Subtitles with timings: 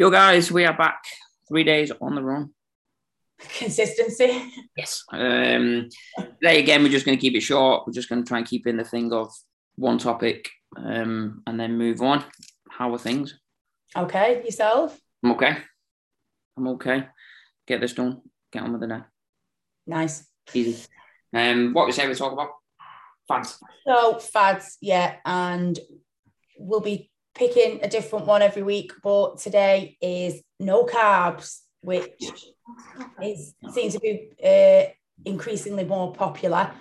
[0.00, 1.04] Yo, guys, we are back.
[1.46, 2.54] Three days on the run.
[3.58, 4.50] Consistency.
[4.74, 5.04] Yes.
[5.12, 7.86] Um, today again, we're just going to keep it short.
[7.86, 9.30] We're just going to try and keep in the thing of
[9.74, 12.24] one topic, um, and then move on.
[12.70, 13.38] How are things?
[13.94, 14.98] Okay, yourself?
[15.22, 15.58] I'm okay.
[16.56, 17.04] I'm okay.
[17.66, 18.22] Get this done.
[18.50, 19.00] Get on with the day.
[19.86, 20.26] Nice.
[20.54, 20.82] Easy.
[21.34, 22.52] Um, what we say we talk about?
[23.28, 23.58] Fads.
[23.86, 25.78] So fads, yeah, and
[26.56, 28.92] we'll be picking a different one every week.
[29.02, 32.34] But today is no carbs, which
[33.22, 34.90] is seems to be uh,
[35.24, 36.72] increasingly more popular,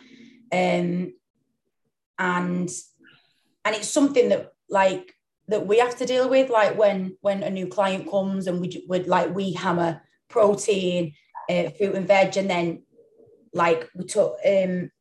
[0.51, 1.13] um,
[2.17, 2.69] and
[3.65, 5.13] and it's something that like
[5.47, 6.49] that we have to deal with.
[6.49, 11.13] Like when when a new client comes and we would like we hammer protein,
[11.49, 12.83] uh, fruit and veg, and then
[13.53, 14.91] like we took um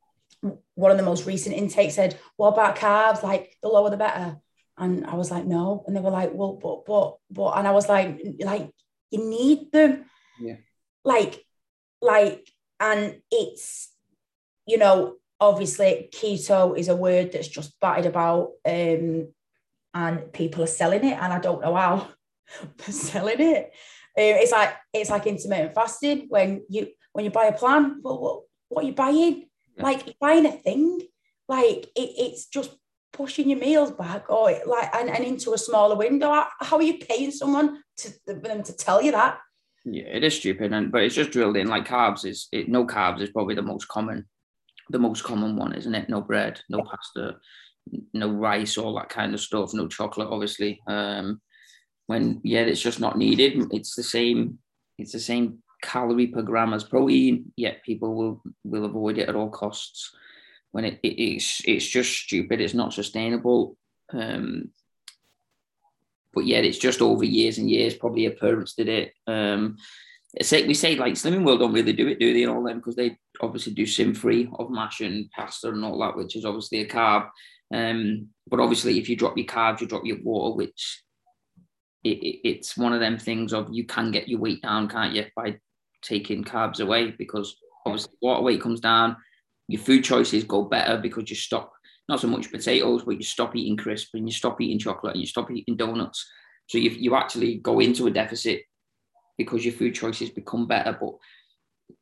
[0.75, 3.23] one of the most recent intakes said, What about carbs?
[3.23, 4.37] Like the lower the better.
[4.79, 5.85] And I was like, No.
[5.87, 8.71] And they were like, Well, but, but, but, and I was like, like,
[9.11, 10.05] you need them.
[10.41, 10.57] Yeah.
[11.05, 11.45] Like,
[12.01, 12.49] like,
[12.81, 13.93] and it's,
[14.67, 18.53] you know, obviously keto is a word that's just batted about.
[18.65, 19.29] Um,
[19.95, 22.09] and people are selling it, and I don't know how
[22.77, 23.65] they're selling it.
[24.17, 28.01] Um, it's like it's like intermittent fasting when you when you buy a plan.
[28.03, 29.49] Well, what, what are you buying?
[29.79, 31.01] like you're buying a thing
[31.49, 32.71] like it, it's just
[33.13, 36.45] pushing your meals back or like and, and into a smaller window.
[36.61, 39.39] How, are you paying someone to for them to tell you that?
[39.85, 41.69] Yeah it is stupid and but it's just drilled in.
[41.69, 44.27] Like carbs is it no carbs is probably the most common
[44.91, 46.09] the most common one isn't it?
[46.09, 47.37] No bread no pasta
[48.13, 50.81] no rice all that kind of stuff no chocolate obviously.
[50.87, 51.41] Um
[52.07, 53.73] when yeah it's just not needed.
[53.73, 54.59] It's the same
[54.99, 59.37] it's the same calorie per gram as protein, yet people will will avoid it at
[59.37, 60.15] all costs.
[60.73, 62.61] When it, it it's it's just stupid.
[62.61, 63.77] It's not sustainable.
[64.13, 64.71] Um,
[66.35, 67.95] but yet it's just over years and years.
[67.95, 69.13] Probably your parents did it.
[69.27, 69.77] Um,
[70.35, 72.43] we say like Slimming World don't really do it, do they?
[72.43, 75.99] And all them because they obviously do syn free of mash and pasta and all
[76.01, 77.29] that, which is obviously a carb.
[77.75, 81.03] Um, but obviously, if you drop your carbs, you drop your water, which
[82.05, 85.15] it, it, it's one of them things of you can get your weight down, can't
[85.15, 85.59] you, by
[86.03, 89.17] taking carbs away because obviously water weight comes down,
[89.69, 91.73] your food choices go better because you stop
[92.09, 95.21] not so much potatoes, but you stop eating crisp and you stop eating chocolate and
[95.21, 96.27] you stop eating donuts.
[96.67, 98.63] So you, you actually go into a deficit
[99.37, 101.13] because your food choices become better, but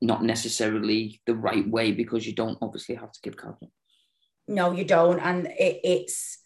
[0.00, 3.68] not necessarily the right way because you don't obviously have to give carbs.
[4.48, 6.38] No, you don't, and it, it's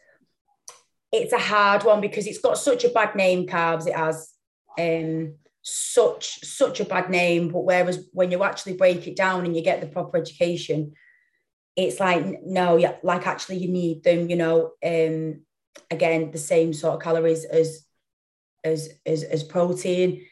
[1.12, 3.46] it's a hard one because it's got such a bad name.
[3.46, 4.32] Carbs, it has.
[4.78, 9.54] Um, such such a bad name but whereas when you actually break it down and
[9.54, 10.90] you get the proper education
[11.76, 15.40] it's like no yeah like actually you need them you know um
[15.90, 17.84] again the same sort of calories as
[18.64, 20.26] as as, as protein.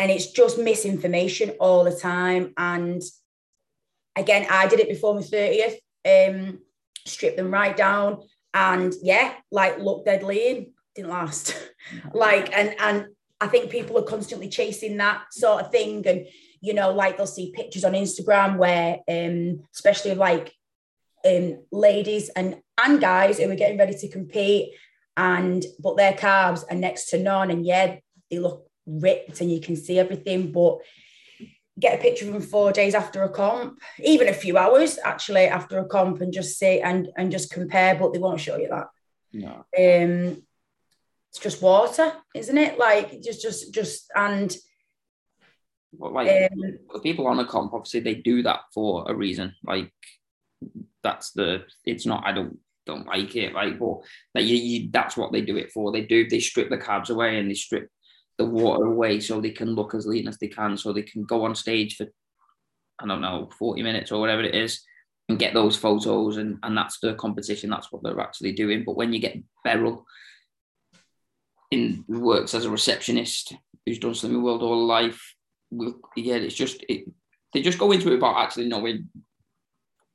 [0.00, 2.52] And it's just misinformation all the time.
[2.56, 3.02] And
[4.16, 6.60] again i did it before my 30th um
[7.06, 8.22] stripped them right down.
[8.54, 11.56] And yeah like look dead lean didn't last.
[12.12, 13.06] Like and and
[13.40, 16.06] I think people are constantly chasing that sort of thing.
[16.06, 16.26] And,
[16.60, 20.52] you know, like they'll see pictures on Instagram where, um, especially like
[21.24, 24.74] um, ladies and, and guys who are getting ready to compete
[25.16, 27.50] and, but their carbs are next to none.
[27.50, 27.96] And yeah,
[28.30, 30.78] they look ripped and you can see everything, but
[31.78, 35.46] get a picture of them four days after a comp, even a few hours actually
[35.46, 38.68] after a comp and just say, and, and just compare, but they won't show you
[38.68, 38.88] that.
[39.32, 39.64] No.
[39.76, 40.42] Um,
[41.30, 42.78] it's just water, isn't it?
[42.78, 44.54] Like just just just and
[45.92, 49.54] well, like um, people on a comp, obviously they do that for a reason.
[49.64, 49.92] Like
[51.02, 53.98] that's the it's not I don't don't like it, like but
[54.34, 55.92] like you, you that's what they do it for.
[55.92, 57.88] They do they strip the carbs away and they strip
[58.38, 61.24] the water away so they can look as lean as they can, so they can
[61.24, 62.06] go on stage for
[63.00, 64.80] I don't know, 40 minutes or whatever it is
[65.28, 68.84] and get those photos and and that's the competition, that's what they're actually doing.
[68.84, 70.06] But when you get Beryl
[71.70, 73.54] in works as a receptionist
[73.84, 75.34] who's done Slimming World all life.
[76.16, 77.04] Yeah, it's just it,
[77.52, 79.08] they just go into it about actually knowing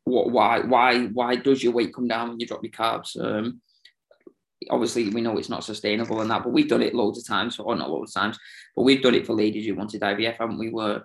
[0.05, 3.19] what why why why does your weight come down when you drop your carbs.
[3.19, 3.61] Um,
[4.69, 7.59] obviously, we know it's not sustainable and that, but we've done it loads of times,
[7.59, 8.39] or not loads of times,
[8.75, 10.69] but we've done it for ladies who wanted IVF, haven't we?
[10.69, 11.03] Were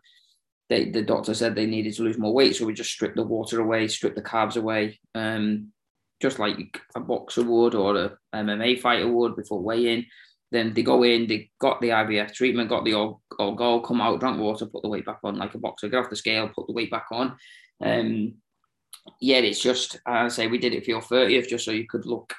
[0.68, 3.24] they, the doctor said they needed to lose more weight, so we just stripped the
[3.24, 5.72] water away, stripped the carbs away, um,
[6.20, 10.04] just like a boxer would or a MMA fighter would before weigh-in.
[10.50, 14.00] Then they go in, they got the IVF treatment, got the all, all goal, come
[14.00, 16.48] out, drank water, put the weight back on like a boxer, get off the scale,
[16.48, 17.36] put the weight back on.
[17.82, 18.34] Um,
[19.20, 22.06] yeah, it's just, I say, we did it for your 30th just so you could
[22.06, 22.34] look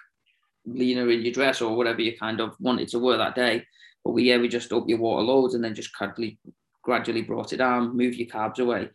[0.65, 3.65] leaner in your dress or whatever you kind of wanted to wear that day.
[4.03, 6.39] But we yeah, we just up your water loads and then just gradually
[6.83, 8.89] gradually brought it down, move your carbs away.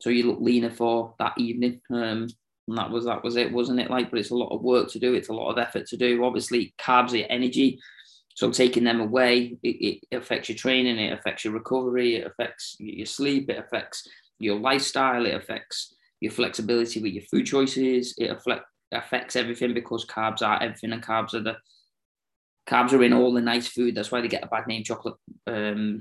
[0.00, 1.80] So you look leaner for that evening.
[1.90, 2.28] Um,
[2.68, 3.90] and that was that was it, wasn't it?
[3.90, 5.14] Like, but it's a lot of work to do.
[5.14, 6.24] It's a lot of effort to do.
[6.24, 7.80] Obviously, carbs are energy.
[8.34, 12.76] So taking them away, it, it affects your training, it affects your recovery, it affects
[12.78, 14.06] your sleep, it affects
[14.38, 20.06] your lifestyle, it affects your flexibility with your food choices, it affect, affects everything because
[20.06, 21.56] carbs are everything and carbs are the
[22.68, 23.94] carbs are in all the nice food.
[23.94, 25.14] That's why they get a bad name chocolate,
[25.46, 26.00] um,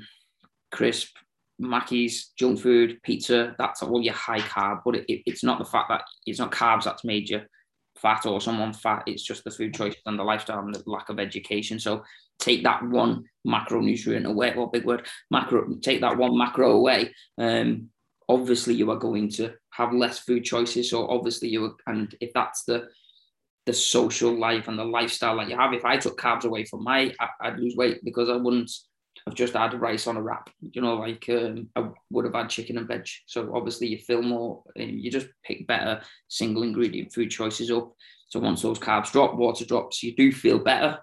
[0.72, 1.16] crisp,
[1.60, 5.66] Mackey's, junk food, pizza, that's all your high carb, but it, it, it's not the
[5.66, 7.42] fact that it's not carbs that's made you
[7.98, 9.04] fat or someone fat.
[9.08, 11.80] It's just the food choices and the lifestyle and the lack of education.
[11.80, 12.04] So
[12.40, 17.14] take that one macronutrient away, or big word, macro, take that one macro away.
[17.40, 17.90] Um,
[18.30, 20.90] obviously you are going to have less food choices.
[20.90, 22.88] So obviously you, are, and if that's the,
[23.66, 26.84] the social life and the lifestyle that you have, if I took carbs away from
[26.84, 28.72] my, I'd lose weight because I wouldn't
[29.28, 30.50] I've just had rice on a wrap.
[30.72, 33.08] You know, like um, I would have had chicken and veg.
[33.26, 37.94] So obviously you feel more, you just pick better single ingredient food choices up.
[38.30, 41.00] So once those carbs drop, water drops, you do feel better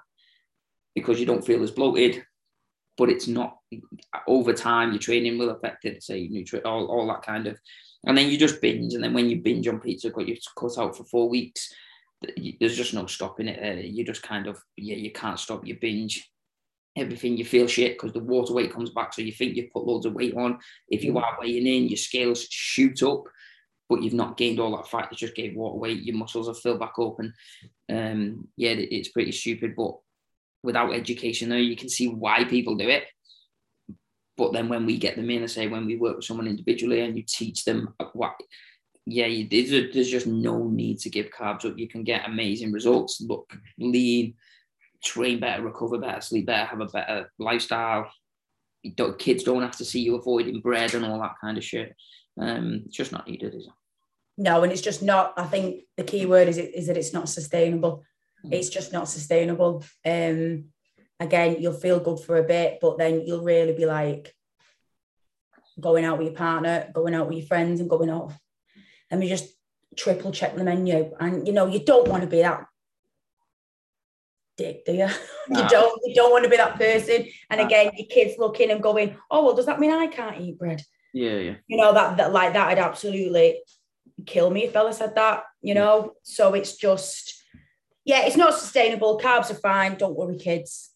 [0.95, 2.25] because you don't feel as bloated.
[2.97, 3.59] But it's not
[4.29, 4.93] over time.
[4.93, 6.03] Your training will affect it.
[6.03, 7.59] Say nutrient, all, all that kind of,
[8.07, 8.95] and then you just binge.
[8.95, 11.73] And then when you binge on pizza, got you cut out for four weeks.
[12.61, 13.61] There's just no stopping it.
[13.63, 16.31] Uh, you just kind of yeah, you can't stop your binge
[16.97, 19.13] everything you feel shit because the water weight comes back.
[19.13, 20.59] So you think you've put loads of weight on.
[20.89, 21.23] If you mm.
[21.23, 23.25] are weighing in, your scales shoot up,
[23.89, 25.09] but you've not gained all that fat.
[25.11, 26.03] You just gave water weight.
[26.03, 27.33] Your muscles are filled back up, and
[27.91, 29.75] um, yeah, it's pretty stupid.
[29.77, 29.95] But
[30.65, 33.05] without education, though, you can see why people do it.
[34.37, 37.01] But then when we get them in, I say when we work with someone individually
[37.03, 38.35] and you teach them what,
[39.07, 41.79] yeah, you, there's, there's just no need to give carbs up.
[41.79, 43.21] You can get amazing results.
[43.21, 44.35] Look lean,
[45.05, 48.11] train better, recover better, sleep better, have a better lifestyle.
[48.97, 51.95] Don't, kids don't have to see you avoiding bread and all that kind of shit.
[52.41, 53.73] Um, it's just not needed, is it?
[54.37, 55.35] No, and it's just not.
[55.37, 58.03] I think the key word is is that it's not sustainable.
[58.45, 58.53] Mm.
[58.53, 59.85] It's just not sustainable.
[60.05, 60.67] Um,
[61.21, 64.35] again, you'll feel good for a bit, but then you'll really be like
[65.81, 68.33] going out with your partner, going out with your friends, and going out.
[69.11, 69.49] Let me just
[69.97, 72.67] triple check the menu, and you know you don't want to be that
[74.57, 75.09] dick, do you?
[75.49, 75.63] No.
[75.63, 77.27] you don't you don't want to be that person.
[77.51, 77.67] And no.
[77.67, 80.83] again, your kids looking and going, oh well, does that mean I can't eat bread?
[81.13, 81.55] Yeah, yeah.
[81.67, 83.63] You know, that that like that would absolutely
[84.27, 86.05] kill me if Bella said that, you know.
[86.05, 86.11] Yeah.
[86.23, 87.44] So it's just
[88.05, 89.19] yeah, it's not sustainable.
[89.19, 89.97] Carbs are fine.
[89.97, 90.91] Don't worry, kids.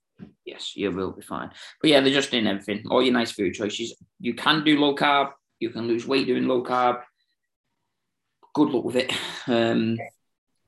[0.44, 1.50] Yes, you will be fine.
[1.80, 2.84] But yeah, they're just in everything.
[2.90, 3.94] All your nice food choices.
[4.20, 5.32] You can do low carb.
[5.60, 7.02] You can lose weight doing low carb.
[8.54, 9.12] Good luck with it.
[9.46, 9.98] Um,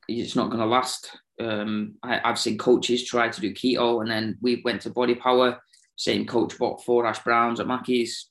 [0.09, 1.11] it's not going to last.
[1.39, 5.15] Um, I, have seen coaches try to do keto, and then we went to Body
[5.15, 5.61] Power.
[5.97, 8.29] Same coach bought four hash browns at Mackey's.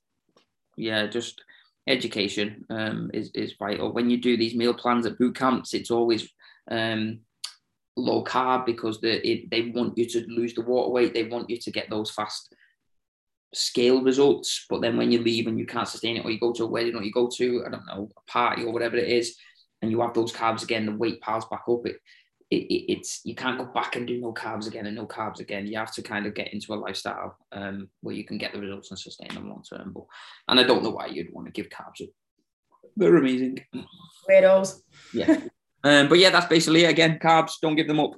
[0.76, 1.42] Yeah, just
[1.88, 3.92] education um, is is vital.
[3.92, 6.30] When you do these meal plans at boot camps, it's always
[6.70, 7.20] um,
[8.00, 11.14] low carb because they it, they want you to lose the water weight.
[11.14, 12.54] They want you to get those fast
[13.54, 14.66] scale results.
[14.70, 16.68] But then when you leave and you can't sustain it, or you go to a
[16.68, 19.36] wedding, or you go to I don't know a party or whatever it is,
[19.82, 21.86] and you have those carbs again, the weight piles back up.
[21.86, 21.98] It,
[22.52, 25.68] it, it's you can't go back and do no carbs again and no carbs again.
[25.68, 28.60] You have to kind of get into a lifestyle um, where you can get the
[28.60, 29.92] results and sustain them long term.
[29.94, 30.06] But
[30.48, 32.10] and I don't know why you'd want to give carbs up.
[32.96, 33.64] They're amazing.
[34.30, 34.82] Weirdos.
[35.14, 35.42] Yeah.
[35.84, 36.90] Um, but yeah, that's basically it.
[36.90, 38.12] Again, carbs, don't give them up.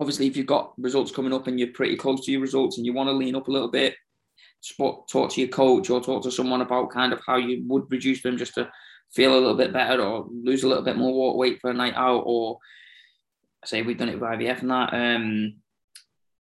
[0.00, 2.86] Obviously, if you've got results coming up and you're pretty close to your results and
[2.86, 3.94] you want to lean up a little bit,
[4.60, 7.90] spot, talk to your coach or talk to someone about kind of how you would
[7.90, 8.70] reduce them just to
[9.10, 11.94] feel a little bit better or lose a little bit more weight for a night
[11.96, 12.58] out or
[13.64, 14.94] say we've done it with IVF and that.
[14.94, 15.54] Um,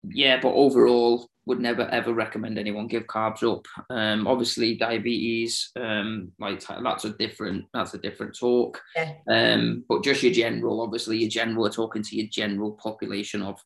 [0.05, 3.67] yeah, but overall, would never ever recommend anyone give carbs up.
[3.91, 8.81] Um, obviously, diabetes, um, like that's a different that's a different talk.
[8.95, 9.15] Yeah.
[9.29, 13.61] Um, but just your general, obviously, your general, talking to your general population of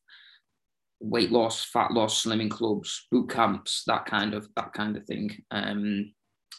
[1.01, 5.37] weight loss, fat loss, slimming clubs, boot camps, that kind of that kind of thing.
[5.51, 6.13] Um,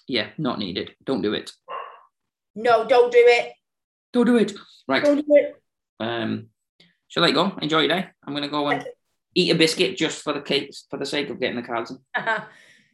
[0.07, 0.91] yeah, not needed.
[1.05, 1.51] Don't do it.
[2.55, 3.53] No, don't do it.
[4.13, 4.53] Don't do it.
[4.87, 5.03] Right.
[5.03, 5.55] Don't do it.
[5.99, 6.47] Um,
[7.07, 7.57] shall I go?
[7.61, 8.07] Enjoy your day.
[8.25, 8.85] I'm gonna go and
[9.37, 11.99] eat a biscuit just for the cakes for the sake of getting the cards in.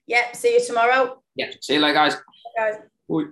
[0.08, 0.32] yeah.
[0.34, 1.24] See you tomorrow.
[1.36, 1.52] Yeah.
[1.62, 2.16] See you later, guys.
[2.16, 2.22] Bye,
[2.58, 2.76] guys.
[3.08, 3.32] Bye.